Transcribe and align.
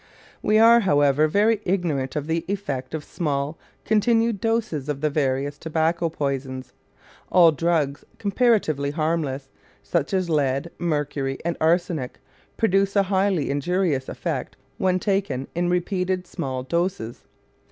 We 0.41 0.57
are, 0.57 0.79
however, 0.79 1.27
very 1.27 1.61
ignorant 1.63 2.15
of 2.15 2.25
the 2.25 2.43
effect 2.47 2.95
of 2.95 3.03
small, 3.03 3.59
continued 3.85 4.41
doses 4.41 4.89
of 4.89 4.99
the 4.99 5.11
various 5.11 5.59
tobacco 5.59 6.09
poisons. 6.09 6.73
All 7.31 7.51
drugs 7.51 8.03
comparatively 8.17 8.89
harmless, 8.89 9.49
such 9.83 10.11
as 10.11 10.27
lead, 10.27 10.71
mercury, 10.79 11.37
and 11.45 11.55
arsenic, 11.61 12.17
produce 12.57 12.95
a 12.95 13.03
highly 13.03 13.51
injurious 13.51 14.09
effect 14.09 14.57
when 14.79 14.97
taken 14.99 15.47
in 15.53 15.69
repeated 15.69 16.25
small 16.25 16.63
doses. 16.63 17.25